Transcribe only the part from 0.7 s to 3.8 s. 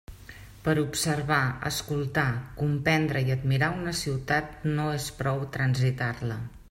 a observar, escoltar, comprendre i admirar